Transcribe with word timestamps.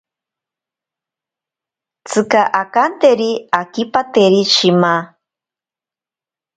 Tsika 2.07 2.41
akanteri 2.61 3.31
akipateri 3.61 4.41
shima. 4.53 4.93